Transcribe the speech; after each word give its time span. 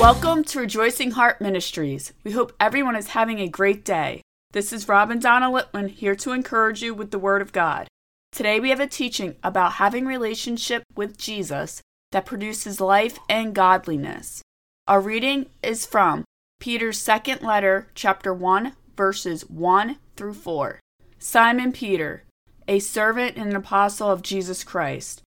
Welcome 0.00 0.44
to 0.44 0.60
Rejoicing 0.60 1.10
Heart 1.10 1.42
Ministries. 1.42 2.14
We 2.24 2.30
hope 2.30 2.54
everyone 2.58 2.96
is 2.96 3.08
having 3.08 3.40
a 3.40 3.48
great 3.48 3.84
day. 3.84 4.22
This 4.52 4.72
is 4.72 4.88
Rob 4.88 5.10
and 5.10 5.20
Donna 5.20 5.50
Litwin 5.50 5.90
here 5.90 6.16
to 6.16 6.32
encourage 6.32 6.80
you 6.80 6.94
with 6.94 7.10
the 7.10 7.18
Word 7.18 7.42
of 7.42 7.52
God. 7.52 7.86
Today 8.32 8.58
we 8.58 8.70
have 8.70 8.80
a 8.80 8.86
teaching 8.86 9.36
about 9.42 9.72
having 9.72 10.06
relationship 10.06 10.84
with 10.96 11.18
Jesus 11.18 11.82
that 12.12 12.24
produces 12.24 12.80
life 12.80 13.18
and 13.28 13.54
godliness. 13.54 14.40
Our 14.86 15.02
reading 15.02 15.50
is 15.62 15.84
from 15.84 16.24
Peter's 16.60 16.98
second 16.98 17.42
letter, 17.42 17.88
chapter 17.94 18.32
1, 18.32 18.72
verses 18.98 19.48
1 19.48 19.96
through 20.16 20.34
4. 20.34 20.80
Simon 21.20 21.70
Peter, 21.70 22.24
a 22.66 22.80
servant 22.80 23.36
and 23.36 23.48
an 23.48 23.56
apostle 23.56 24.10
of 24.10 24.22
Jesus 24.22 24.64
Christ, 24.64 25.22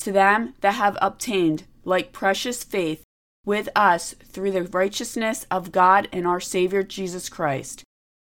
to 0.00 0.12
them 0.12 0.52
that 0.60 0.74
have 0.74 0.98
obtained 1.00 1.64
like 1.82 2.12
precious 2.12 2.62
faith 2.62 3.02
with 3.46 3.70
us 3.74 4.14
through 4.22 4.50
the 4.50 4.64
righteousness 4.64 5.46
of 5.50 5.72
God 5.72 6.08
and 6.12 6.26
our 6.26 6.40
Savior 6.40 6.82
Jesus 6.82 7.30
Christ. 7.30 7.82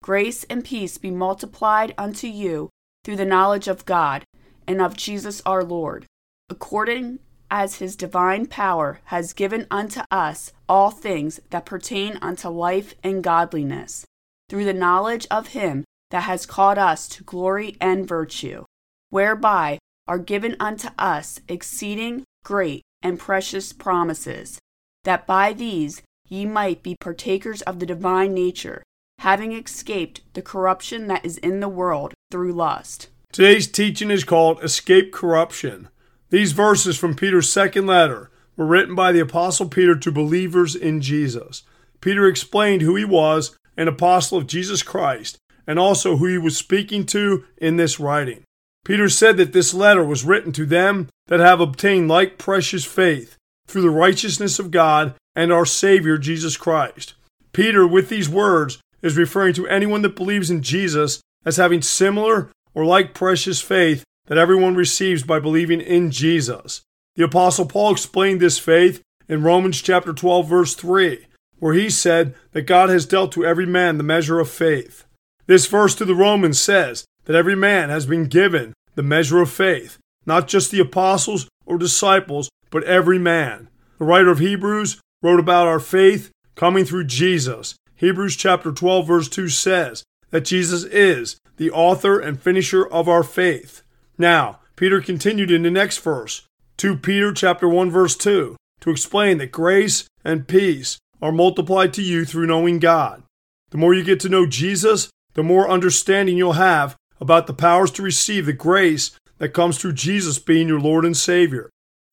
Grace 0.03 0.43
and 0.51 0.63
peace 0.63 0.99
be 0.99 1.09
multiplied 1.09 1.95
unto 1.97 2.27
you 2.27 2.69
through 3.03 3.15
the 3.15 3.25
knowledge 3.25 3.67
of 3.67 3.85
God 3.85 4.23
and 4.67 4.79
of 4.79 4.95
Jesus 4.95 5.41
our 5.47 5.63
Lord, 5.63 6.05
according 6.47 7.17
as 7.49 7.79
his 7.79 7.95
divine 7.95 8.45
power 8.45 8.99
has 9.05 9.33
given 9.33 9.65
unto 9.71 10.01
us 10.11 10.53
all 10.69 10.91
things 10.91 11.39
that 11.49 11.65
pertain 11.65 12.19
unto 12.21 12.49
life 12.49 12.93
and 13.03 13.23
godliness, 13.23 14.05
through 14.49 14.65
the 14.65 14.73
knowledge 14.73 15.27
of 15.31 15.47
him 15.49 15.83
that 16.11 16.23
has 16.23 16.45
called 16.45 16.77
us 16.77 17.07
to 17.09 17.23
glory 17.23 17.75
and 17.81 18.07
virtue, 18.07 18.63
whereby 19.09 19.79
are 20.07 20.19
given 20.19 20.55
unto 20.59 20.89
us 20.97 21.39
exceeding 21.47 22.23
great 22.43 22.83
and 23.01 23.19
precious 23.19 23.73
promises, 23.73 24.59
that 25.03 25.25
by 25.25 25.53
these 25.53 26.01
ye 26.27 26.45
might 26.45 26.83
be 26.83 26.95
partakers 26.99 27.61
of 27.63 27.79
the 27.79 27.85
divine 27.85 28.33
nature, 28.33 28.83
having 29.19 29.53
escaped 29.53 30.21
the 30.33 30.41
corruption 30.41 31.07
that 31.07 31.25
is 31.25 31.37
in 31.39 31.59
the 31.59 31.69
world 31.69 32.13
through 32.31 32.53
lust. 32.53 33.09
Today's 33.31 33.67
teaching 33.67 34.11
is 34.11 34.23
called 34.23 34.63
Escape 34.63 35.11
Corruption. 35.11 35.89
These 36.29 36.53
verses 36.53 36.97
from 36.97 37.15
Peter's 37.15 37.51
second 37.51 37.85
letter 37.87 38.31
were 38.55 38.65
written 38.65 38.95
by 38.95 39.11
the 39.11 39.19
Apostle 39.19 39.69
Peter 39.69 39.95
to 39.95 40.11
believers 40.11 40.75
in 40.75 41.01
Jesus. 41.01 41.63
Peter 42.01 42.27
explained 42.27 42.81
who 42.81 42.95
he 42.95 43.05
was, 43.05 43.55
an 43.77 43.87
apostle 43.87 44.37
of 44.37 44.47
Jesus 44.47 44.83
Christ, 44.83 45.37
and 45.67 45.79
also 45.79 46.17
who 46.17 46.27
he 46.27 46.37
was 46.37 46.57
speaking 46.57 47.05
to 47.07 47.45
in 47.57 47.77
this 47.77 47.99
writing. 47.99 48.43
Peter 48.83 49.09
said 49.09 49.37
that 49.37 49.51
this 49.51 49.73
letter 49.73 50.03
was 50.03 50.23
written 50.23 50.51
to 50.53 50.65
them 50.65 51.09
that 51.27 51.39
have 51.39 51.59
obtained 51.59 52.07
like 52.07 52.37
precious 52.37 52.85
faith 52.85 53.35
through 53.67 53.81
the 53.81 53.89
righteousness 53.89 54.59
of 54.59 54.71
God 54.71 55.15
and 55.35 55.51
our 55.51 55.65
Savior 55.65 56.17
Jesus 56.17 56.55
Christ. 56.55 57.15
Peter, 57.51 57.87
with 57.87 58.09
these 58.09 58.29
words, 58.29 58.79
is 59.01 59.17
referring 59.17 59.53
to 59.55 59.67
anyone 59.67 60.01
that 60.03 60.15
believes 60.15 60.51
in 60.51 60.61
Jesus 60.61 61.21
as 61.45 61.57
having 61.57 61.81
similar 61.81 62.51
or 62.73 62.85
like 62.85 63.13
precious 63.13 63.61
faith 63.61 64.03
that 64.27 64.37
everyone 64.37 64.75
receives 64.75 65.23
by 65.23 65.39
believing 65.39 65.81
in 65.81 66.11
Jesus. 66.11 66.81
The 67.15 67.23
apostle 67.23 67.65
Paul 67.65 67.91
explained 67.91 68.39
this 68.39 68.59
faith 68.59 69.01
in 69.27 69.43
Romans 69.43 69.81
chapter 69.81 70.13
12 70.13 70.47
verse 70.47 70.75
3, 70.75 71.25
where 71.59 71.73
he 71.73 71.89
said 71.89 72.35
that 72.51 72.63
God 72.63 72.89
has 72.89 73.05
dealt 73.05 73.31
to 73.33 73.45
every 73.45 73.65
man 73.65 73.97
the 73.97 74.03
measure 74.03 74.39
of 74.39 74.49
faith. 74.49 75.05
This 75.47 75.67
verse 75.67 75.95
to 75.95 76.05
the 76.05 76.15
Romans 76.15 76.59
says 76.59 77.05
that 77.25 77.35
every 77.35 77.55
man 77.55 77.89
has 77.89 78.05
been 78.05 78.25
given 78.25 78.73
the 78.95 79.03
measure 79.03 79.41
of 79.41 79.51
faith, 79.51 79.97
not 80.25 80.47
just 80.47 80.71
the 80.71 80.79
apostles 80.79 81.47
or 81.65 81.77
disciples, 81.77 82.49
but 82.69 82.83
every 82.83 83.19
man. 83.19 83.67
The 83.99 84.05
writer 84.05 84.29
of 84.29 84.39
Hebrews 84.39 84.99
wrote 85.21 85.39
about 85.39 85.67
our 85.67 85.79
faith 85.79 86.31
coming 86.55 86.85
through 86.85 87.05
Jesus. 87.05 87.75
Hebrews 87.95 88.35
chapter 88.35 88.71
12 88.71 89.07
verse 89.07 89.29
2 89.29 89.49
says 89.49 90.03
that 90.31 90.45
Jesus 90.45 90.83
is 90.83 91.37
the 91.57 91.71
author 91.71 92.19
and 92.19 92.41
finisher 92.41 92.85
of 92.85 93.07
our 93.07 93.23
faith. 93.23 93.81
Now, 94.17 94.59
Peter 94.75 94.99
continued 94.99 95.51
in 95.51 95.63
the 95.63 95.71
next 95.71 95.99
verse, 95.99 96.45
2 96.77 96.97
Peter 96.97 97.31
chapter 97.31 97.69
1 97.69 97.89
verse 97.89 98.15
2, 98.17 98.57
to 98.81 98.89
explain 98.89 99.37
that 99.37 99.51
grace 99.51 100.05
and 100.23 100.47
peace 100.47 100.97
are 101.21 101.31
multiplied 101.31 101.93
to 101.93 102.01
you 102.01 102.25
through 102.25 102.47
knowing 102.47 102.79
God. 102.79 103.23
The 103.71 103.77
more 103.77 103.93
you 103.93 104.03
get 104.03 104.19
to 104.21 104.29
know 104.29 104.45
Jesus, 104.45 105.09
the 105.33 105.43
more 105.43 105.69
understanding 105.69 106.37
you'll 106.37 106.53
have 106.53 106.95
about 107.19 107.47
the 107.47 107.53
powers 107.53 107.91
to 107.91 108.01
receive 108.01 108.45
the 108.45 108.53
grace 108.53 109.11
that 109.37 109.53
comes 109.53 109.77
through 109.77 109.93
Jesus 109.93 110.39
being 110.39 110.67
your 110.67 110.79
Lord 110.79 111.05
and 111.05 111.15
Savior. 111.15 111.69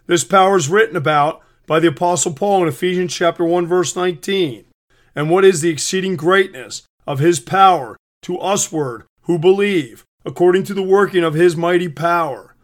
This 0.07 0.25
power 0.25 0.57
is 0.57 0.69
written 0.69 0.97
about 0.97 1.43
by 1.67 1.81
the 1.81 1.89
apostle 1.89 2.33
Paul 2.33 2.63
in 2.63 2.69
Ephesians 2.69 3.15
chapter 3.15 3.45
1 3.45 3.67
verse 3.67 3.95
19. 3.95 4.65
And 5.15 5.31
what 5.31 5.45
is 5.45 5.61
the 5.61 5.71
exceeding 5.71 6.17
greatness 6.17 6.83
of 7.07 7.19
his 7.19 7.41
power 7.41 7.97
to 8.23 8.39
usward 8.41 9.05
who 9.23 9.39
believe, 9.39 10.05
according 10.25 10.65
to 10.65 10.75
the 10.75 10.83
working 10.83 11.23
of 11.23 11.35
his 11.35 11.57
mighty 11.57 11.89
power. 11.89 12.55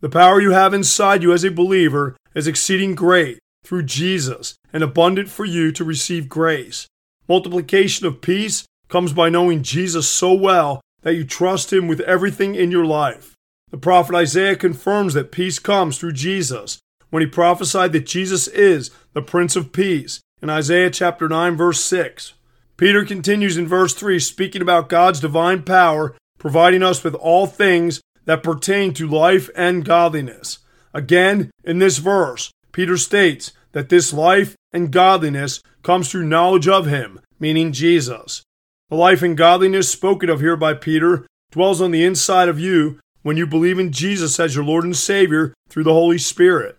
The 0.00 0.08
power 0.08 0.40
you 0.40 0.50
have 0.50 0.74
inside 0.74 1.22
you 1.22 1.32
as 1.32 1.44
a 1.44 1.50
believer 1.50 2.16
is 2.34 2.46
exceeding 2.46 2.94
great 2.94 3.38
through 3.64 3.84
Jesus 3.84 4.54
and 4.72 4.82
abundant 4.82 5.28
for 5.28 5.44
you 5.44 5.72
to 5.72 5.84
receive 5.84 6.28
grace. 6.28 6.86
Multiplication 7.28 8.06
of 8.06 8.20
peace 8.20 8.64
comes 8.88 9.12
by 9.12 9.28
knowing 9.28 9.62
Jesus 9.62 10.08
so 10.08 10.32
well 10.32 10.80
that 11.02 11.14
you 11.14 11.24
trust 11.24 11.72
him 11.72 11.88
with 11.88 12.00
everything 12.00 12.54
in 12.54 12.70
your 12.70 12.84
life. 12.84 13.34
The 13.70 13.78
prophet 13.78 14.14
Isaiah 14.14 14.56
confirms 14.56 15.14
that 15.14 15.32
peace 15.32 15.58
comes 15.58 15.98
through 15.98 16.12
Jesus 16.12 16.78
when 17.10 17.22
he 17.22 17.26
prophesied 17.26 17.92
that 17.92 18.06
Jesus 18.06 18.46
is 18.48 18.90
the 19.14 19.22
Prince 19.22 19.56
of 19.56 19.72
Peace 19.72 20.20
in 20.42 20.50
Isaiah 20.50 20.90
chapter 20.90 21.28
9 21.28 21.56
verse 21.56 21.80
6. 21.80 22.34
Peter 22.76 23.04
continues 23.04 23.56
in 23.56 23.66
verse 23.66 23.94
3 23.94 24.18
speaking 24.18 24.62
about 24.62 24.88
God's 24.88 25.20
divine 25.20 25.62
power 25.62 26.14
providing 26.38 26.82
us 26.82 27.02
with 27.02 27.14
all 27.14 27.46
things 27.46 28.00
that 28.26 28.42
pertain 28.42 28.92
to 28.94 29.08
life 29.08 29.48
and 29.56 29.84
godliness. 29.84 30.58
Again, 30.92 31.50
in 31.64 31.78
this 31.78 31.98
verse, 31.98 32.50
Peter 32.74 32.96
states 32.96 33.52
that 33.70 33.88
this 33.88 34.12
life 34.12 34.56
and 34.72 34.90
godliness 34.90 35.62
comes 35.84 36.10
through 36.10 36.26
knowledge 36.26 36.66
of 36.66 36.86
Him, 36.86 37.20
meaning 37.38 37.72
Jesus. 37.72 38.42
The 38.90 38.96
life 38.96 39.22
and 39.22 39.36
godliness 39.36 39.88
spoken 39.88 40.28
of 40.28 40.40
here 40.40 40.56
by 40.56 40.74
Peter 40.74 41.24
dwells 41.52 41.80
on 41.80 41.92
the 41.92 42.04
inside 42.04 42.48
of 42.48 42.58
you 42.58 42.98
when 43.22 43.36
you 43.36 43.46
believe 43.46 43.78
in 43.78 43.92
Jesus 43.92 44.40
as 44.40 44.56
your 44.56 44.64
Lord 44.64 44.82
and 44.82 44.96
Savior 44.96 45.54
through 45.68 45.84
the 45.84 45.92
Holy 45.92 46.18
Spirit. 46.18 46.76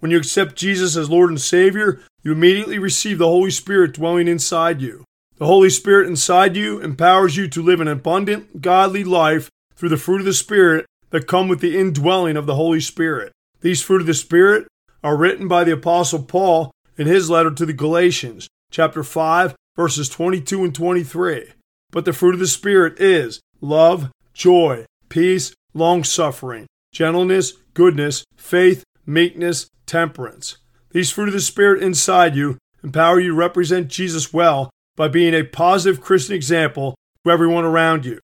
When 0.00 0.10
you 0.10 0.18
accept 0.18 0.56
Jesus 0.56 0.96
as 0.96 1.08
Lord 1.08 1.30
and 1.30 1.40
Savior, 1.40 2.00
you 2.24 2.32
immediately 2.32 2.80
receive 2.80 3.18
the 3.18 3.28
Holy 3.28 3.52
Spirit 3.52 3.94
dwelling 3.94 4.26
inside 4.26 4.82
you. 4.82 5.04
The 5.38 5.46
Holy 5.46 5.70
Spirit 5.70 6.08
inside 6.08 6.56
you 6.56 6.80
empowers 6.80 7.36
you 7.36 7.46
to 7.48 7.62
live 7.62 7.80
an 7.80 7.88
abundant, 7.88 8.62
godly 8.62 9.04
life 9.04 9.48
through 9.76 9.90
the 9.90 9.96
fruit 9.96 10.18
of 10.18 10.26
the 10.26 10.34
Spirit 10.34 10.86
that 11.10 11.28
come 11.28 11.46
with 11.46 11.60
the 11.60 11.78
indwelling 11.78 12.36
of 12.36 12.46
the 12.46 12.56
Holy 12.56 12.80
Spirit. 12.80 13.30
These 13.60 13.80
fruit 13.80 14.00
of 14.00 14.08
the 14.08 14.14
Spirit 14.14 14.66
are 15.02 15.16
written 15.16 15.48
by 15.48 15.64
the 15.64 15.72
Apostle 15.72 16.22
Paul 16.22 16.70
in 16.96 17.06
his 17.06 17.30
letter 17.30 17.50
to 17.50 17.66
the 17.66 17.72
Galatians, 17.72 18.48
chapter 18.70 19.04
5, 19.04 19.54
verses 19.76 20.08
22 20.08 20.64
and 20.64 20.74
23. 20.74 21.52
But 21.90 22.04
the 22.04 22.12
fruit 22.12 22.34
of 22.34 22.40
the 22.40 22.46
Spirit 22.46 23.00
is 23.00 23.40
love, 23.60 24.10
joy, 24.34 24.86
peace, 25.08 25.54
long 25.74 26.04
suffering, 26.04 26.66
gentleness, 26.92 27.52
goodness, 27.74 28.24
faith, 28.36 28.84
meekness, 29.04 29.68
temperance. 29.86 30.58
These 30.90 31.10
fruit 31.10 31.28
of 31.28 31.34
the 31.34 31.40
Spirit 31.40 31.82
inside 31.82 32.34
you 32.34 32.58
empower 32.82 33.20
you 33.20 33.30
to 33.30 33.36
represent 33.36 33.88
Jesus 33.88 34.32
well 34.32 34.70
by 34.96 35.08
being 35.08 35.34
a 35.34 35.44
positive 35.44 36.02
Christian 36.02 36.34
example 36.34 36.94
to 37.24 37.30
everyone 37.30 37.64
around 37.64 38.04
you. 38.04 38.18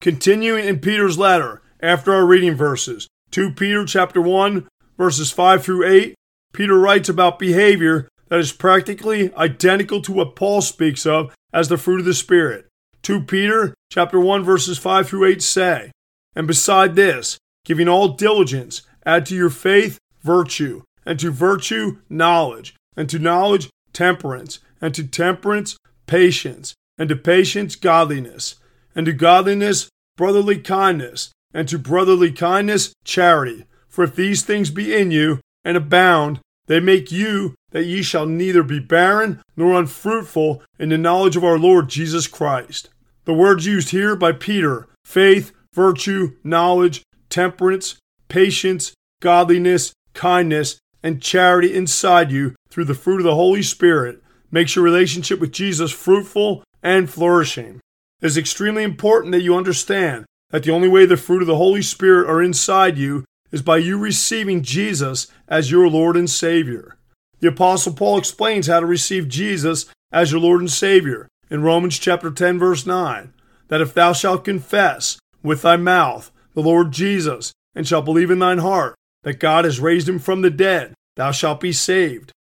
Continuing 0.00 0.64
in 0.64 0.78
Peter's 0.78 1.18
letter, 1.18 1.62
after 1.80 2.12
our 2.12 2.24
reading 2.24 2.54
verses, 2.54 3.08
2 3.32 3.52
Peter 3.52 3.84
chapter 3.84 4.20
1, 4.20 4.68
verses 4.96 5.30
5 5.30 5.64
through 5.64 5.86
8, 5.86 6.14
Peter 6.52 6.78
writes 6.78 7.08
about 7.08 7.38
behavior 7.38 8.08
that 8.28 8.38
is 8.38 8.52
practically 8.52 9.34
identical 9.34 10.00
to 10.02 10.12
what 10.12 10.36
Paul 10.36 10.62
speaks 10.62 11.06
of 11.06 11.34
as 11.52 11.68
the 11.68 11.76
fruit 11.76 12.00
of 12.00 12.06
the 12.06 12.14
Spirit. 12.14 12.66
2 13.02 13.22
Peter 13.22 13.74
chapter 13.90 14.20
1 14.20 14.44
verses 14.44 14.78
5 14.78 15.08
through 15.08 15.26
8 15.26 15.42
say, 15.42 15.90
And 16.34 16.46
beside 16.46 16.94
this, 16.94 17.38
giving 17.64 17.88
all 17.88 18.08
diligence, 18.08 18.82
add 19.04 19.26
to 19.26 19.34
your 19.34 19.50
faith 19.50 19.98
virtue, 20.22 20.82
and 21.04 21.18
to 21.20 21.30
virtue 21.30 21.98
knowledge, 22.08 22.74
and 22.96 23.08
to 23.10 23.18
knowledge 23.18 23.68
temperance, 23.92 24.60
and 24.80 24.94
to 24.94 25.06
temperance 25.06 25.76
patience, 26.06 26.74
and 26.98 27.08
to 27.08 27.16
patience, 27.16 27.74
godliness, 27.76 28.56
and 28.94 29.06
to 29.06 29.12
godliness, 29.12 29.88
brotherly 30.16 30.58
kindness, 30.58 31.30
and 31.54 31.68
to 31.68 31.78
brotherly 31.78 32.32
kindness, 32.32 32.92
charity. 33.04 33.64
For 33.92 34.02
if 34.02 34.16
these 34.16 34.42
things 34.42 34.70
be 34.70 34.94
in 34.94 35.10
you, 35.10 35.40
and 35.64 35.76
abound, 35.76 36.40
they 36.66 36.80
make 36.80 37.12
you 37.12 37.54
that 37.70 37.84
ye 37.84 38.02
shall 38.02 38.26
neither 38.26 38.62
be 38.62 38.80
barren 38.80 39.42
nor 39.56 39.78
unfruitful 39.78 40.62
in 40.78 40.88
the 40.88 40.98
knowledge 40.98 41.36
of 41.36 41.44
our 41.44 41.58
Lord 41.58 41.88
Jesus 41.88 42.26
Christ. 42.26 42.88
The 43.26 43.34
words 43.34 43.66
used 43.66 43.90
here 43.90 44.16
by 44.16 44.32
Peter 44.32 44.88
faith, 45.04 45.52
virtue, 45.74 46.36
knowledge, 46.42 47.02
temperance, 47.28 47.96
patience, 48.28 48.94
godliness, 49.20 49.92
kindness, 50.14 50.78
and 51.02 51.22
charity 51.22 51.74
inside 51.74 52.32
you 52.32 52.54
through 52.70 52.84
the 52.84 52.94
fruit 52.94 53.18
of 53.18 53.24
the 53.24 53.34
Holy 53.34 53.62
Spirit 53.62 54.22
makes 54.50 54.74
your 54.74 54.84
relationship 54.84 55.38
with 55.38 55.52
Jesus 55.52 55.92
fruitful 55.92 56.64
and 56.82 57.10
flourishing. 57.10 57.80
It 58.20 58.26
is 58.26 58.38
extremely 58.38 58.84
important 58.84 59.32
that 59.32 59.42
you 59.42 59.54
understand 59.54 60.24
that 60.50 60.62
the 60.62 60.70
only 60.70 60.88
way 60.88 61.06
the 61.06 61.16
fruit 61.16 61.42
of 61.42 61.48
the 61.48 61.56
Holy 61.56 61.82
Spirit 61.82 62.28
are 62.28 62.42
inside 62.42 62.98
you 62.98 63.24
is 63.52 63.62
by 63.62 63.76
you 63.76 63.98
receiving 63.98 64.62
Jesus 64.62 65.28
as 65.46 65.70
your 65.70 65.88
Lord 65.88 66.16
and 66.16 66.28
Savior. 66.28 66.96
The 67.40 67.48
apostle 67.48 67.92
Paul 67.92 68.18
explains 68.18 68.66
how 68.66 68.80
to 68.80 68.86
receive 68.86 69.28
Jesus 69.28 69.86
as 70.10 70.32
your 70.32 70.40
Lord 70.40 70.60
and 70.60 70.70
Savior 70.70 71.28
in 71.50 71.62
Romans 71.62 71.98
chapter 71.98 72.30
10 72.30 72.58
verse 72.58 72.86
9 72.86 73.32
that 73.68 73.80
if 73.80 73.94
thou 73.94 74.12
shalt 74.12 74.44
confess 74.44 75.18
with 75.42 75.62
thy 75.62 75.76
mouth 75.76 76.30
the 76.54 76.62
Lord 76.62 76.92
Jesus 76.92 77.52
and 77.74 77.86
shalt 77.86 78.04
believe 78.04 78.30
in 78.30 78.38
thine 78.38 78.58
heart 78.58 78.94
that 79.22 79.38
God 79.40 79.64
has 79.64 79.80
raised 79.80 80.08
him 80.08 80.18
from 80.18 80.42
the 80.42 80.50
dead 80.50 80.94
thou 81.16 81.30
shalt 81.30 81.60
be 81.60 81.72
saved. 81.72 82.32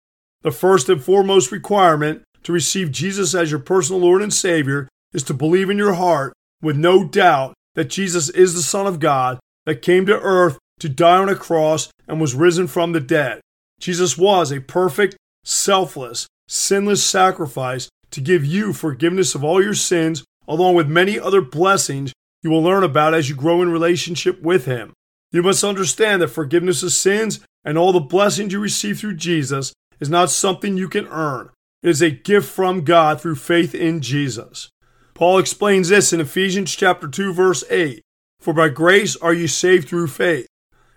The 0.43 0.51
first 0.51 0.89
and 0.89 1.03
foremost 1.03 1.53
requirement 1.53 2.23
to 2.43 2.53
receive 2.53 2.91
Jesus 2.91 3.35
as 3.35 3.51
your 3.51 3.61
personal 3.61 4.01
Lord 4.01 4.23
and 4.23 4.33
Savior 4.33 4.89
is 5.13 5.23
to 5.25 5.35
believe 5.35 5.71
in 5.71 5.79
your 5.79 5.95
heart 5.95 6.33
with 6.63 6.77
no 6.77 7.05
doubt 7.05 7.55
that 7.75 7.91
Jesus 7.91 8.29
is 8.31 8.55
the 8.55 8.63
Son 8.63 8.87
of 8.87 9.01
God 9.01 9.39
that 9.67 9.83
came 9.83 10.07
to 10.07 10.19
earth 10.21 10.59
to 10.81 10.89
die 10.89 11.19
on 11.19 11.29
a 11.29 11.37
cross 11.37 11.91
and 12.09 12.21
was 12.21 12.35
risen 12.35 12.67
from 12.67 12.93
the 12.93 13.01
dead. 13.01 13.41
Jesus 13.79 14.19
was 14.19 14.51
a 14.51 14.61
perfect, 14.61 15.17
selfless, 15.45 16.27
sinless 16.49 17.03
sacrifice 17.05 17.89
to 18.11 18.21
give 18.21 18.45
you 18.45 18.73
forgiveness 18.73 19.35
of 19.35 19.45
all 19.45 19.63
your 19.63 19.75
sins, 19.75 20.25
along 20.49 20.75
with 20.75 20.89
many 20.89 21.19
other 21.19 21.41
blessings 21.41 22.13
you 22.43 22.51
will 22.51 22.63
learn 22.63 22.83
about 22.83 23.15
as 23.15 23.29
you 23.29 23.37
grow 23.37 23.63
in 23.63 23.71
relationship 23.71 24.43
with 24.43 24.65
Him. 24.65 24.93
You 25.33 25.43
must 25.43 25.63
understand 25.63 26.21
that 26.21 26.29
forgiveness 26.29 26.83
of 26.83 26.93
sins 26.93 27.41
and 27.65 27.79
all 27.79 27.93
the 27.93 28.01
blessings 28.01 28.53
you 28.53 28.61
receive 28.61 28.99
through 28.99 29.17
Jesus 29.17 29.73
is 30.01 30.09
not 30.09 30.31
something 30.31 30.77
you 30.77 30.89
can 30.89 31.07
earn. 31.09 31.51
It 31.83 31.91
is 31.91 32.03
a 32.03 32.11
gift 32.11 32.51
from 32.51 32.85
God 32.85 33.21
through 33.21 33.37
faith 33.37 33.75
in 33.75 34.01
Jesus. 34.01 34.71
Paul 35.15 35.39
explains 35.39 35.91
this 35.91 36.13
in 36.13 36.21
Ephesians 36.21 36.75
chapter 36.75 37.07
2 37.07 37.33
verse 37.33 37.63
8. 37.71 38.03
For 38.41 38.55
by 38.55 38.71
grace 38.71 39.17
are 39.17 39.35
you 39.35 39.47
saved 39.47 39.89
through 39.89 40.09
faith, 40.09 40.47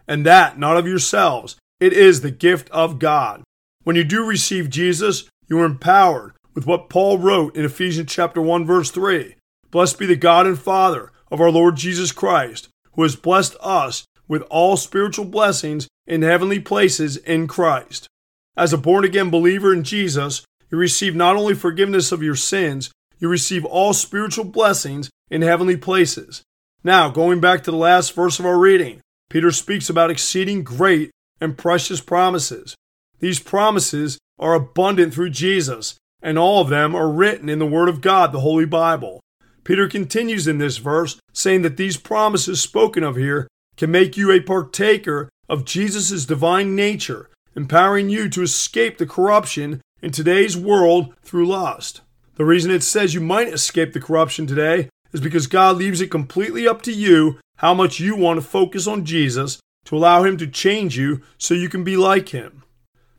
and 0.07 0.25
that 0.25 0.57
not 0.57 0.77
of 0.77 0.87
yourselves. 0.87 1.55
It 1.79 1.93
is 1.93 2.21
the 2.21 2.31
gift 2.31 2.69
of 2.69 2.99
God. 2.99 3.43
When 3.83 3.95
you 3.95 4.03
do 4.03 4.25
receive 4.25 4.69
Jesus, 4.69 5.25
you 5.47 5.59
are 5.59 5.65
empowered 5.65 6.33
with 6.53 6.65
what 6.65 6.89
Paul 6.89 7.17
wrote 7.17 7.55
in 7.55 7.65
Ephesians 7.65 8.11
chapter 8.11 8.41
1 8.41 8.65
verse 8.65 8.91
3. 8.91 9.35
Blessed 9.71 9.99
be 9.99 10.05
the 10.05 10.15
God 10.15 10.45
and 10.45 10.57
Father 10.57 11.11
of 11.31 11.41
our 11.41 11.51
Lord 11.51 11.75
Jesus 11.75 12.11
Christ, 12.11 12.69
who 12.93 13.03
has 13.03 13.15
blessed 13.15 13.55
us 13.59 14.05
with 14.27 14.43
all 14.43 14.77
spiritual 14.77 15.25
blessings 15.25 15.87
in 16.05 16.21
heavenly 16.21 16.59
places 16.59 17.17
in 17.17 17.47
Christ. 17.47 18.07
As 18.55 18.71
a 18.71 18.77
born 18.77 19.03
again 19.03 19.29
believer 19.29 19.73
in 19.73 19.83
Jesus, 19.83 20.45
you 20.71 20.77
receive 20.77 21.15
not 21.15 21.35
only 21.35 21.55
forgiveness 21.55 22.11
of 22.11 22.23
your 22.23 22.35
sins, 22.35 22.91
you 23.19 23.29
receive 23.29 23.65
all 23.65 23.93
spiritual 23.93 24.45
blessings 24.45 25.09
in 25.29 25.41
heavenly 25.41 25.77
places. 25.77 26.43
Now, 26.83 27.09
going 27.09 27.39
back 27.39 27.63
to 27.63 27.71
the 27.71 27.77
last 27.77 28.13
verse 28.13 28.39
of 28.39 28.45
our 28.45 28.59
reading, 28.59 29.01
Peter 29.33 29.49
speaks 29.49 29.89
about 29.89 30.11
exceeding 30.11 30.63
great 30.63 31.09
and 31.41 31.57
precious 31.57 31.99
promises. 31.99 32.75
These 33.19 33.39
promises 33.39 34.19
are 34.37 34.53
abundant 34.53 35.11
through 35.11 35.31
Jesus, 35.31 35.95
and 36.21 36.37
all 36.37 36.61
of 36.61 36.69
them 36.69 36.93
are 36.93 37.09
written 37.09 37.49
in 37.49 37.57
the 37.57 37.65
Word 37.65 37.89
of 37.89 37.99
God, 37.99 38.31
the 38.31 38.41
Holy 38.41 38.65
Bible. 38.65 39.21
Peter 39.63 39.87
continues 39.87 40.47
in 40.47 40.59
this 40.59 40.77
verse, 40.77 41.19
saying 41.33 41.63
that 41.63 41.77
these 41.77 41.97
promises 41.97 42.61
spoken 42.61 43.03
of 43.03 43.15
here 43.15 43.47
can 43.75 43.89
make 43.89 44.15
you 44.15 44.31
a 44.31 44.39
partaker 44.39 45.29
of 45.49 45.65
Jesus' 45.65 46.25
divine 46.25 46.75
nature, 46.75 47.31
empowering 47.55 48.11
you 48.11 48.29
to 48.29 48.43
escape 48.43 48.99
the 48.99 49.07
corruption 49.07 49.81
in 49.99 50.11
today's 50.11 50.55
world 50.55 51.11
through 51.23 51.47
lust. 51.47 52.01
The 52.35 52.45
reason 52.45 52.69
it 52.69 52.83
says 52.83 53.15
you 53.15 53.21
might 53.21 53.47
escape 53.47 53.93
the 53.93 53.99
corruption 53.99 54.45
today 54.45 54.89
is 55.11 55.21
because 55.21 55.47
God 55.47 55.77
leaves 55.77 56.01
it 56.01 56.11
completely 56.11 56.67
up 56.67 56.83
to 56.83 56.93
you 56.93 57.39
how 57.57 57.73
much 57.73 57.99
you 57.99 58.15
want 58.15 58.37
to 58.39 58.45
focus 58.45 58.87
on 58.87 59.05
Jesus 59.05 59.59
to 59.85 59.97
allow 59.97 60.23
him 60.23 60.37
to 60.37 60.47
change 60.47 60.97
you 60.97 61.21
so 61.37 61.53
you 61.53 61.69
can 61.69 61.83
be 61.83 61.97
like 61.97 62.29
him. 62.29 62.63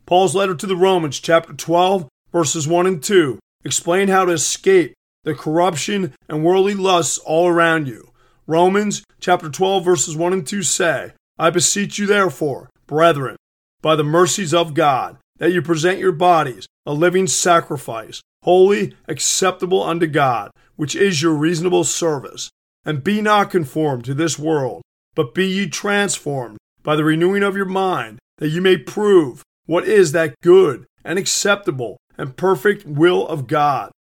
Paul's 0.05 0.35
letter 0.35 0.55
to 0.55 0.67
the 0.67 0.75
Romans, 0.75 1.19
chapter 1.19 1.53
12, 1.53 2.07
verses 2.31 2.67
1 2.67 2.85
and 2.85 3.03
2, 3.03 3.39
explain 3.63 4.07
how 4.07 4.25
to 4.25 4.31
escape 4.31 4.93
the 5.23 5.33
corruption 5.33 6.13
and 6.29 6.43
worldly 6.43 6.75
lusts 6.75 7.17
all 7.17 7.47
around 7.47 7.87
you. 7.87 8.11
Romans, 8.47 9.03
chapter 9.19 9.49
12, 9.49 9.83
verses 9.83 10.15
1 10.15 10.33
and 10.33 10.45
2 10.45 10.61
say, 10.61 11.13
I 11.37 11.49
beseech 11.49 11.97
you, 11.97 12.05
therefore, 12.05 12.69
brethren, 12.85 13.35
by 13.81 13.95
the 13.95 14.03
mercies 14.03 14.53
of 14.53 14.73
God, 14.73 15.17
that 15.37 15.51
you 15.51 15.61
present 15.61 15.99
your 15.99 16.11
bodies 16.11 16.67
a 16.85 16.93
living 16.93 17.25
sacrifice, 17.25 18.21
holy, 18.43 18.95
acceptable 19.07 19.81
unto 19.81 20.05
God, 20.05 20.51
which 20.75 20.95
is 20.95 21.21
your 21.21 21.33
reasonable 21.33 21.83
service. 21.83 22.51
And 22.85 23.03
be 23.03 23.21
not 23.21 23.49
conformed 23.49 24.05
to 24.05 24.13
this 24.13 24.37
world 24.37 24.83
but 25.15 25.33
be 25.33 25.47
ye 25.47 25.67
transformed 25.67 26.57
by 26.83 26.95
the 26.95 27.03
renewing 27.03 27.41
of 27.41 27.55
your 27.55 27.65
mind, 27.65 28.19
that 28.37 28.49
you 28.49 28.61
may 28.61 28.77
prove 28.77 29.41
what 29.65 29.87
is 29.87 30.11
that 30.11 30.35
good 30.41 30.85
and 31.03 31.17
acceptable 31.17 31.97
and 32.17 32.37
perfect 32.37 32.85
will 32.85 33.27
of 33.27 33.47
God. 33.47 33.91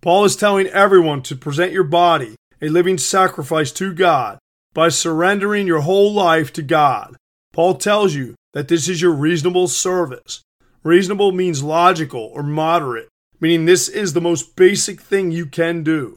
Paul 0.00 0.24
is 0.24 0.34
telling 0.34 0.66
everyone 0.68 1.22
to 1.22 1.36
present 1.36 1.72
your 1.72 1.84
body 1.84 2.34
a 2.60 2.68
living 2.68 2.98
sacrifice 2.98 3.70
to 3.72 3.92
God 3.92 4.38
by 4.72 4.88
surrendering 4.88 5.66
your 5.66 5.80
whole 5.80 6.12
life 6.12 6.52
to 6.54 6.62
God. 6.62 7.16
Paul 7.52 7.74
tells 7.74 8.14
you 8.14 8.34
that 8.54 8.68
this 8.68 8.88
is 8.88 9.00
your 9.00 9.12
reasonable 9.12 9.68
service. 9.68 10.42
Reasonable 10.82 11.30
means 11.30 11.62
logical 11.62 12.30
or 12.34 12.42
moderate, 12.42 13.08
meaning 13.40 13.66
this 13.66 13.88
is 13.88 14.12
the 14.12 14.20
most 14.20 14.56
basic 14.56 15.00
thing 15.00 15.30
you 15.30 15.46
can 15.46 15.84
do. 15.84 16.16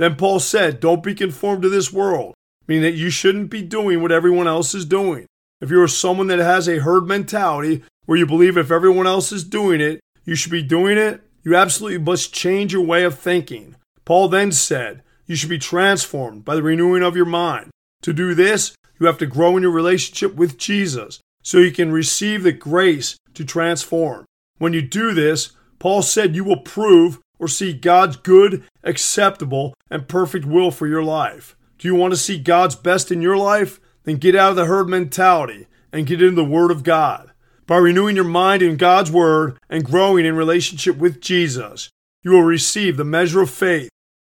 Then 0.00 0.16
Paul 0.16 0.40
said, 0.40 0.80
Don't 0.80 1.02
be 1.02 1.14
conformed 1.14 1.60
to 1.60 1.68
this 1.68 1.92
world, 1.92 2.32
meaning 2.66 2.84
that 2.84 2.96
you 2.96 3.10
shouldn't 3.10 3.50
be 3.50 3.60
doing 3.60 4.00
what 4.00 4.10
everyone 4.10 4.48
else 4.48 4.74
is 4.74 4.86
doing. 4.86 5.26
If 5.60 5.68
you're 5.68 5.86
someone 5.88 6.28
that 6.28 6.38
has 6.38 6.66
a 6.68 6.78
herd 6.78 7.06
mentality 7.06 7.84
where 8.06 8.16
you 8.16 8.24
believe 8.24 8.56
if 8.56 8.70
everyone 8.70 9.06
else 9.06 9.30
is 9.30 9.44
doing 9.44 9.78
it, 9.82 10.00
you 10.24 10.36
should 10.36 10.52
be 10.52 10.62
doing 10.62 10.96
it, 10.96 11.20
you 11.44 11.54
absolutely 11.54 11.98
must 11.98 12.32
change 12.32 12.72
your 12.72 12.82
way 12.82 13.04
of 13.04 13.18
thinking. 13.18 13.76
Paul 14.06 14.28
then 14.28 14.52
said, 14.52 15.02
You 15.26 15.36
should 15.36 15.50
be 15.50 15.58
transformed 15.58 16.46
by 16.46 16.54
the 16.54 16.62
renewing 16.62 17.02
of 17.02 17.14
your 17.14 17.26
mind. 17.26 17.68
To 18.00 18.14
do 18.14 18.32
this, 18.32 18.74
you 18.98 19.04
have 19.04 19.18
to 19.18 19.26
grow 19.26 19.58
in 19.58 19.62
your 19.64 19.70
relationship 19.70 20.34
with 20.34 20.56
Jesus 20.56 21.20
so 21.42 21.58
you 21.58 21.72
can 21.72 21.92
receive 21.92 22.42
the 22.42 22.52
grace 22.52 23.18
to 23.34 23.44
transform. 23.44 24.24
When 24.56 24.72
you 24.72 24.80
do 24.80 25.12
this, 25.12 25.50
Paul 25.78 26.00
said 26.00 26.34
you 26.34 26.44
will 26.44 26.60
prove 26.60 27.20
or 27.40 27.48
see 27.48 27.72
God's 27.72 28.16
good, 28.16 28.62
acceptable, 28.84 29.74
and 29.90 30.06
perfect 30.06 30.44
will 30.44 30.70
for 30.70 30.86
your 30.86 31.02
life. 31.02 31.56
Do 31.78 31.88
you 31.88 31.94
want 31.94 32.12
to 32.12 32.18
see 32.18 32.38
God's 32.38 32.76
best 32.76 33.10
in 33.10 33.22
your 33.22 33.38
life? 33.38 33.80
Then 34.04 34.16
get 34.16 34.36
out 34.36 34.50
of 34.50 34.56
the 34.56 34.66
herd 34.66 34.88
mentality 34.88 35.66
and 35.92 36.06
get 36.06 36.22
into 36.22 36.36
the 36.36 36.44
Word 36.44 36.70
of 36.70 36.84
God. 36.84 37.32
By 37.66 37.78
renewing 37.78 38.16
your 38.16 38.24
mind 38.26 38.62
in 38.62 38.76
God's 38.76 39.10
Word 39.10 39.58
and 39.68 39.84
growing 39.84 40.26
in 40.26 40.36
relationship 40.36 40.98
with 40.98 41.20
Jesus, 41.20 41.88
you 42.22 42.32
will 42.32 42.42
receive 42.42 42.96
the 42.96 43.04
measure 43.04 43.40
of 43.40 43.50
faith. 43.50 43.88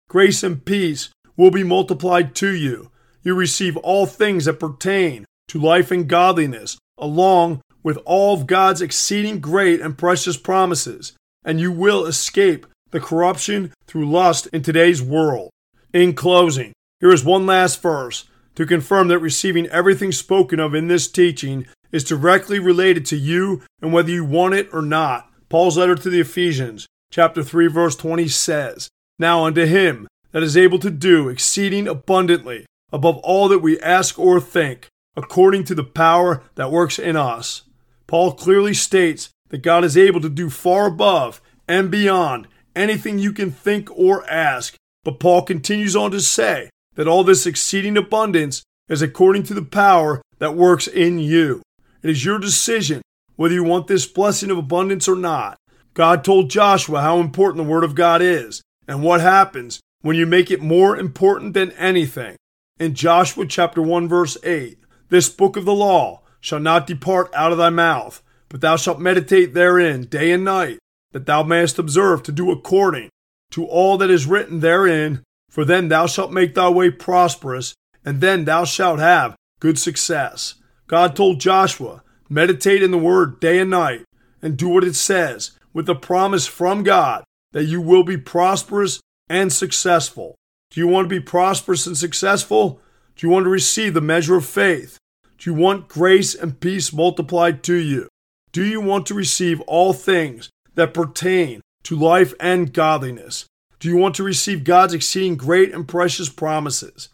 Grace 0.08 0.42
and 0.42 0.64
peace 0.64 1.10
will 1.36 1.50
be 1.50 1.62
multiplied 1.62 2.34
to 2.36 2.52
you. 2.52 2.90
You 3.22 3.34
receive 3.34 3.76
all 3.78 4.06
things 4.06 4.46
that 4.46 4.60
pertain 4.60 5.24
to 5.48 5.60
life 5.60 5.90
and 5.90 6.08
godliness, 6.08 6.78
along 6.98 7.60
with 7.82 7.98
all 8.04 8.34
of 8.34 8.46
God's 8.48 8.82
exceeding 8.82 9.38
great 9.38 9.80
and 9.80 9.96
precious 9.96 10.36
promises, 10.36 11.12
and 11.44 11.60
you 11.60 11.70
will 11.70 12.06
escape 12.06 12.66
the 12.96 13.00
corruption 13.00 13.74
through 13.86 14.10
lust 14.10 14.46
in 14.54 14.62
today's 14.62 15.02
world. 15.02 15.50
In 15.92 16.14
closing, 16.14 16.72
here 16.98 17.12
is 17.12 17.22
one 17.22 17.44
last 17.44 17.82
verse 17.82 18.24
to 18.54 18.64
confirm 18.64 19.08
that 19.08 19.18
receiving 19.18 19.66
everything 19.66 20.12
spoken 20.12 20.58
of 20.58 20.74
in 20.74 20.88
this 20.88 21.06
teaching 21.06 21.66
is 21.92 22.04
directly 22.04 22.58
related 22.58 23.04
to 23.04 23.16
you 23.16 23.60
and 23.82 23.92
whether 23.92 24.08
you 24.08 24.24
want 24.24 24.54
it 24.54 24.70
or 24.72 24.80
not. 24.80 25.30
Paul's 25.50 25.76
letter 25.76 25.94
to 25.94 26.08
the 26.08 26.20
Ephesians, 26.20 26.86
chapter 27.10 27.42
3, 27.42 27.66
verse 27.66 27.96
20 27.96 28.28
says, 28.28 28.88
Now 29.18 29.44
unto 29.44 29.66
him 29.66 30.08
that 30.32 30.42
is 30.42 30.56
able 30.56 30.78
to 30.78 30.90
do 30.90 31.28
exceeding 31.28 31.86
abundantly 31.86 32.64
above 32.92 33.18
all 33.18 33.46
that 33.48 33.58
we 33.58 33.78
ask 33.80 34.18
or 34.18 34.40
think, 34.40 34.86
according 35.14 35.64
to 35.64 35.74
the 35.74 35.84
power 35.84 36.42
that 36.54 36.72
works 36.72 36.98
in 36.98 37.14
us. 37.14 37.64
Paul 38.06 38.32
clearly 38.32 38.72
states 38.72 39.28
that 39.50 39.58
God 39.58 39.84
is 39.84 39.98
able 39.98 40.22
to 40.22 40.30
do 40.30 40.48
far 40.48 40.86
above 40.86 41.42
and 41.68 41.90
beyond 41.90 42.48
anything 42.76 43.18
you 43.18 43.32
can 43.32 43.50
think 43.50 43.90
or 43.90 44.28
ask. 44.30 44.76
But 45.02 45.18
Paul 45.18 45.42
continues 45.42 45.96
on 45.96 46.12
to 46.12 46.20
say 46.20 46.70
that 46.94 47.08
all 47.08 47.24
this 47.24 47.46
exceeding 47.46 47.96
abundance 47.96 48.62
is 48.88 49.02
according 49.02 49.42
to 49.44 49.54
the 49.54 49.62
power 49.62 50.22
that 50.38 50.54
works 50.54 50.86
in 50.86 51.18
you. 51.18 51.62
It 52.02 52.10
is 52.10 52.24
your 52.24 52.38
decision 52.38 53.02
whether 53.36 53.54
you 53.54 53.64
want 53.64 53.86
this 53.86 54.06
blessing 54.06 54.50
of 54.50 54.58
abundance 54.58 55.08
or 55.08 55.16
not. 55.16 55.58
God 55.94 56.24
told 56.24 56.50
Joshua 56.50 57.00
how 57.00 57.20
important 57.20 57.64
the 57.64 57.70
Word 57.70 57.84
of 57.84 57.94
God 57.94 58.22
is 58.22 58.62
and 58.86 59.02
what 59.02 59.20
happens 59.20 59.80
when 60.02 60.16
you 60.16 60.26
make 60.26 60.50
it 60.50 60.60
more 60.60 60.96
important 60.96 61.54
than 61.54 61.72
anything. 61.72 62.36
In 62.78 62.94
Joshua 62.94 63.46
chapter 63.46 63.80
1 63.80 64.08
verse 64.08 64.36
8, 64.44 64.78
this 65.08 65.28
book 65.28 65.56
of 65.56 65.64
the 65.64 65.74
law 65.74 66.22
shall 66.40 66.60
not 66.60 66.86
depart 66.86 67.32
out 67.34 67.52
of 67.52 67.58
thy 67.58 67.70
mouth, 67.70 68.22
but 68.48 68.60
thou 68.60 68.76
shalt 68.76 69.00
meditate 69.00 69.54
therein 69.54 70.02
day 70.02 70.32
and 70.32 70.44
night, 70.44 70.78
that 71.16 71.24
thou 71.24 71.42
mayest 71.42 71.78
observe 71.78 72.22
to 72.22 72.30
do 72.30 72.50
according 72.50 73.08
to 73.50 73.64
all 73.64 73.96
that 73.96 74.10
is 74.10 74.26
written 74.26 74.60
therein, 74.60 75.22
for 75.48 75.64
then 75.64 75.88
thou 75.88 76.06
shalt 76.06 76.30
make 76.30 76.54
thy 76.54 76.68
way 76.68 76.90
prosperous, 76.90 77.74
and 78.04 78.20
then 78.20 78.44
thou 78.44 78.66
shalt 78.66 78.98
have 78.98 79.34
good 79.58 79.78
success. 79.78 80.56
God 80.86 81.16
told 81.16 81.40
Joshua, 81.40 82.02
meditate 82.28 82.82
in 82.82 82.90
the 82.90 82.98
word 82.98 83.40
day 83.40 83.58
and 83.60 83.70
night, 83.70 84.04
and 84.42 84.58
do 84.58 84.68
what 84.68 84.84
it 84.84 84.94
says, 84.94 85.52
with 85.72 85.86
the 85.86 85.94
promise 85.94 86.46
from 86.46 86.82
God 86.82 87.24
that 87.52 87.64
you 87.64 87.80
will 87.80 88.04
be 88.04 88.18
prosperous 88.18 89.00
and 89.26 89.50
successful. 89.50 90.34
Do 90.70 90.80
you 90.80 90.86
want 90.86 91.06
to 91.06 91.08
be 91.08 91.24
prosperous 91.24 91.86
and 91.86 91.96
successful? 91.96 92.78
Do 93.16 93.26
you 93.26 93.32
want 93.32 93.44
to 93.44 93.50
receive 93.50 93.94
the 93.94 94.02
measure 94.02 94.36
of 94.36 94.44
faith? 94.44 94.98
Do 95.38 95.48
you 95.48 95.54
want 95.54 95.88
grace 95.88 96.34
and 96.34 96.60
peace 96.60 96.92
multiplied 96.92 97.62
to 97.62 97.74
you? 97.74 98.06
Do 98.52 98.62
you 98.62 98.82
want 98.82 99.06
to 99.06 99.14
receive 99.14 99.62
all 99.62 99.94
things 99.94 100.50
that 100.76 100.94
pertain 100.94 101.60
to 101.82 101.96
life 101.96 102.32
and 102.40 102.72
godliness? 102.72 103.46
Do 103.78 103.88
you 103.88 103.96
want 103.96 104.14
to 104.14 104.22
receive 104.22 104.64
God's 104.64 104.94
exceeding 104.94 105.36
great 105.36 105.74
and 105.74 105.86
precious 105.86 106.28
promises? 106.28 107.08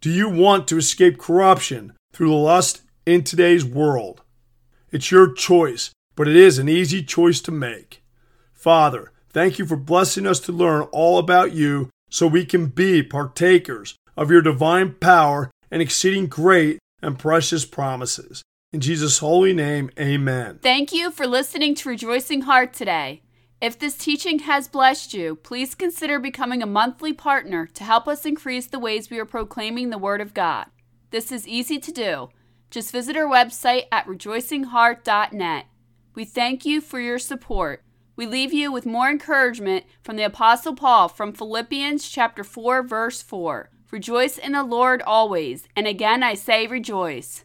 Do 0.00 0.10
you 0.10 0.28
want 0.28 0.68
to 0.68 0.76
escape 0.76 1.18
corruption 1.18 1.92
through 2.12 2.28
the 2.28 2.34
lust 2.34 2.82
in 3.06 3.22
today's 3.22 3.64
world? 3.64 4.22
It's 4.90 5.10
your 5.10 5.32
choice, 5.32 5.90
but 6.16 6.28
it 6.28 6.36
is 6.36 6.58
an 6.58 6.68
easy 6.68 7.02
choice 7.02 7.40
to 7.42 7.52
make. 7.52 8.02
Father, 8.52 9.12
thank 9.30 9.58
you 9.58 9.66
for 9.66 9.76
blessing 9.76 10.26
us 10.26 10.40
to 10.40 10.52
learn 10.52 10.82
all 10.92 11.18
about 11.18 11.52
you 11.52 11.88
so 12.10 12.26
we 12.26 12.44
can 12.44 12.66
be 12.66 13.02
partakers 13.02 13.96
of 14.16 14.30
your 14.30 14.42
divine 14.42 14.94
power 15.00 15.50
and 15.70 15.80
exceeding 15.80 16.26
great 16.26 16.78
and 17.00 17.18
precious 17.18 17.64
promises. 17.64 18.42
In 18.72 18.80
Jesus' 18.80 19.18
holy 19.18 19.52
name, 19.52 19.90
amen. 20.00 20.58
Thank 20.62 20.94
you 20.94 21.10
for 21.10 21.26
listening 21.26 21.74
to 21.74 21.90
Rejoicing 21.90 22.42
Heart 22.42 22.72
today. 22.72 23.20
If 23.60 23.78
this 23.78 23.98
teaching 23.98 24.40
has 24.40 24.66
blessed 24.66 25.12
you, 25.12 25.36
please 25.36 25.74
consider 25.74 26.18
becoming 26.18 26.62
a 26.62 26.66
monthly 26.66 27.12
partner 27.12 27.66
to 27.66 27.84
help 27.84 28.08
us 28.08 28.24
increase 28.24 28.66
the 28.66 28.78
ways 28.78 29.10
we 29.10 29.18
are 29.18 29.26
proclaiming 29.26 29.90
the 29.90 29.98
Word 29.98 30.22
of 30.22 30.32
God. 30.32 30.68
This 31.10 31.30
is 31.30 31.46
easy 31.46 31.78
to 31.80 31.92
do. 31.92 32.30
Just 32.70 32.92
visit 32.92 33.14
our 33.14 33.26
website 33.26 33.84
at 33.92 34.06
rejoicingheart.net. 34.06 35.66
We 36.14 36.24
thank 36.24 36.64
you 36.64 36.80
for 36.80 36.98
your 36.98 37.18
support. 37.18 37.84
We 38.16 38.24
leave 38.24 38.54
you 38.54 38.72
with 38.72 38.86
more 38.86 39.10
encouragement 39.10 39.84
from 40.02 40.16
the 40.16 40.22
apostle 40.22 40.74
Paul 40.74 41.08
from 41.08 41.34
Philippians 41.34 42.08
chapter 42.08 42.42
4 42.42 42.82
verse 42.84 43.20
4. 43.20 43.68
Rejoice 43.90 44.38
in 44.38 44.52
the 44.52 44.64
Lord 44.64 45.02
always, 45.02 45.68
and 45.76 45.86
again 45.86 46.22
I 46.22 46.32
say 46.32 46.66
rejoice. 46.66 47.44